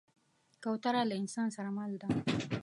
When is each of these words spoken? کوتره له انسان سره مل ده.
کوتره 0.63 1.01
له 1.09 1.15
انسان 1.21 1.47
سره 1.55 1.69
مل 1.77 1.91
ده. 2.01 2.07